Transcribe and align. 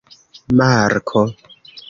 marko 0.59 1.21